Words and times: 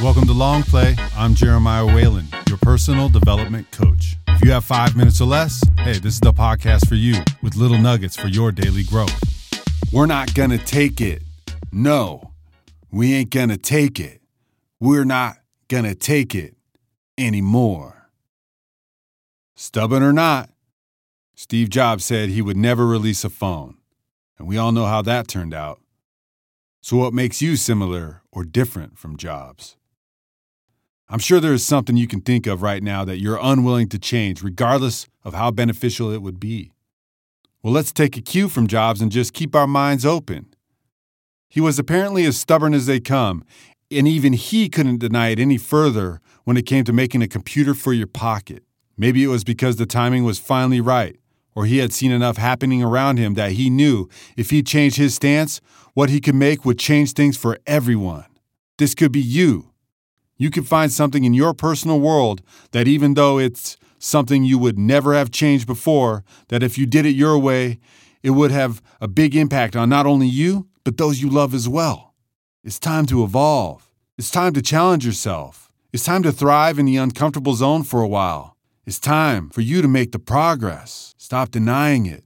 Welcome 0.00 0.26
to 0.28 0.32
Long 0.32 0.62
Play. 0.62 0.94
I'm 1.16 1.34
Jeremiah 1.34 1.84
Whalen, 1.84 2.28
your 2.48 2.58
personal 2.58 3.08
development 3.08 3.68
coach. 3.72 4.14
If 4.28 4.44
you 4.44 4.52
have 4.52 4.64
five 4.64 4.94
minutes 4.96 5.20
or 5.20 5.24
less, 5.24 5.60
hey, 5.78 5.98
this 5.98 6.14
is 6.14 6.20
the 6.20 6.32
podcast 6.32 6.88
for 6.88 6.94
you 6.94 7.16
with 7.42 7.56
little 7.56 7.78
nuggets 7.78 8.16
for 8.16 8.28
your 8.28 8.52
daily 8.52 8.84
growth. 8.84 9.12
We're 9.92 10.06
not 10.06 10.34
gonna 10.34 10.56
take 10.56 11.00
it. 11.00 11.24
No, 11.72 12.32
we 12.92 13.12
ain't 13.12 13.30
gonna 13.30 13.56
take 13.56 13.98
it. 13.98 14.22
We're 14.78 15.04
not 15.04 15.38
gonna 15.66 15.96
take 15.96 16.32
it 16.32 16.54
anymore. 17.18 18.08
Stubborn 19.56 20.04
or 20.04 20.12
not, 20.12 20.48
Steve 21.34 21.70
Jobs 21.70 22.04
said 22.04 22.28
he 22.28 22.40
would 22.40 22.56
never 22.56 22.86
release 22.86 23.24
a 23.24 23.30
phone. 23.30 23.78
And 24.38 24.46
we 24.46 24.58
all 24.58 24.70
know 24.70 24.86
how 24.86 25.02
that 25.02 25.26
turned 25.26 25.54
out. 25.54 25.80
So, 26.80 26.96
what 26.96 27.12
makes 27.12 27.42
you 27.42 27.56
similar 27.56 28.22
or 28.30 28.44
different 28.44 28.96
from 28.96 29.16
Jobs? 29.16 29.74
I'm 31.10 31.18
sure 31.18 31.40
there 31.40 31.54
is 31.54 31.66
something 31.66 31.96
you 31.96 32.06
can 32.06 32.20
think 32.20 32.46
of 32.46 32.60
right 32.60 32.82
now 32.82 33.02
that 33.06 33.18
you're 33.18 33.38
unwilling 33.40 33.88
to 33.90 33.98
change, 33.98 34.42
regardless 34.42 35.06
of 35.24 35.32
how 35.32 35.50
beneficial 35.50 36.12
it 36.12 36.20
would 36.20 36.38
be. 36.38 36.72
Well, 37.62 37.72
let's 37.72 37.92
take 37.92 38.18
a 38.18 38.20
cue 38.20 38.48
from 38.48 38.66
Jobs 38.66 39.00
and 39.00 39.10
just 39.10 39.32
keep 39.32 39.56
our 39.56 39.66
minds 39.66 40.04
open. 40.04 40.54
He 41.48 41.62
was 41.62 41.78
apparently 41.78 42.26
as 42.26 42.36
stubborn 42.36 42.74
as 42.74 42.84
they 42.84 43.00
come, 43.00 43.42
and 43.90 44.06
even 44.06 44.34
he 44.34 44.68
couldn't 44.68 44.98
deny 44.98 45.28
it 45.28 45.38
any 45.38 45.56
further 45.56 46.20
when 46.44 46.58
it 46.58 46.66
came 46.66 46.84
to 46.84 46.92
making 46.92 47.22
a 47.22 47.28
computer 47.28 47.72
for 47.72 47.94
your 47.94 48.06
pocket. 48.06 48.62
Maybe 48.98 49.24
it 49.24 49.28
was 49.28 49.44
because 49.44 49.76
the 49.76 49.86
timing 49.86 50.24
was 50.24 50.38
finally 50.38 50.82
right, 50.82 51.18
or 51.54 51.64
he 51.64 51.78
had 51.78 51.94
seen 51.94 52.12
enough 52.12 52.36
happening 52.36 52.82
around 52.82 53.16
him 53.16 53.32
that 53.34 53.52
he 53.52 53.70
knew 53.70 54.10
if 54.36 54.50
he 54.50 54.62
changed 54.62 54.98
his 54.98 55.14
stance, 55.14 55.62
what 55.94 56.10
he 56.10 56.20
could 56.20 56.34
make 56.34 56.66
would 56.66 56.78
change 56.78 57.14
things 57.14 57.38
for 57.38 57.58
everyone. 57.66 58.26
This 58.76 58.94
could 58.94 59.10
be 59.10 59.20
you. 59.20 59.70
You 60.38 60.50
can 60.50 60.64
find 60.64 60.90
something 60.90 61.24
in 61.24 61.34
your 61.34 61.52
personal 61.52 62.00
world 62.00 62.42
that, 62.70 62.88
even 62.88 63.14
though 63.14 63.38
it's 63.38 63.76
something 63.98 64.44
you 64.44 64.58
would 64.58 64.78
never 64.78 65.14
have 65.14 65.30
changed 65.30 65.66
before, 65.66 66.24
that 66.48 66.62
if 66.62 66.78
you 66.78 66.86
did 66.86 67.04
it 67.04 67.16
your 67.16 67.36
way, 67.38 67.80
it 68.22 68.30
would 68.30 68.52
have 68.52 68.80
a 69.00 69.08
big 69.08 69.34
impact 69.34 69.74
on 69.76 69.88
not 69.88 70.06
only 70.06 70.28
you, 70.28 70.68
but 70.84 70.96
those 70.96 71.20
you 71.20 71.28
love 71.28 71.54
as 71.54 71.68
well. 71.68 72.14
It's 72.62 72.78
time 72.78 73.06
to 73.06 73.24
evolve. 73.24 73.90
It's 74.16 74.30
time 74.30 74.52
to 74.54 74.62
challenge 74.62 75.04
yourself. 75.04 75.70
It's 75.92 76.04
time 76.04 76.22
to 76.22 76.32
thrive 76.32 76.78
in 76.78 76.86
the 76.86 76.96
uncomfortable 76.96 77.54
zone 77.54 77.82
for 77.82 78.00
a 78.00 78.08
while. 78.08 78.56
It's 78.86 78.98
time 78.98 79.50
for 79.50 79.60
you 79.60 79.82
to 79.82 79.88
make 79.88 80.12
the 80.12 80.18
progress. 80.18 81.14
Stop 81.18 81.50
denying 81.50 82.06
it, 82.06 82.24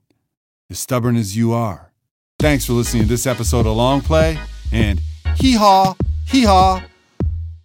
as 0.70 0.78
stubborn 0.78 1.16
as 1.16 1.36
you 1.36 1.52
are. 1.52 1.92
Thanks 2.38 2.66
for 2.66 2.72
listening 2.72 3.04
to 3.04 3.08
this 3.08 3.26
episode 3.26 3.66
of 3.66 3.76
Long 3.76 4.00
Play 4.00 4.38
and 4.72 5.00
hee 5.36 5.54
haw, 5.54 5.94
hee 6.26 6.44
haw. 6.44 6.82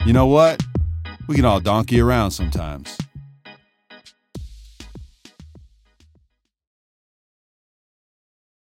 You 0.07 0.13
know 0.13 0.27
what? 0.27 0.63
We 1.27 1.35
can 1.35 1.43
all 1.43 1.59
donkey 1.59 1.99
around 1.99 2.31
sometimes. 2.31 2.97